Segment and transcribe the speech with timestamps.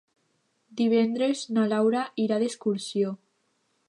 [0.79, 3.13] Divendres na Laura irà d'excursió.